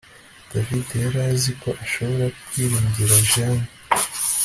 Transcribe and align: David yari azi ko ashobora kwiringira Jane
David 0.51 0.87
yari 1.03 1.19
azi 1.31 1.51
ko 1.61 1.69
ashobora 1.83 2.25
kwiringira 2.47 3.15
Jane 3.29 3.67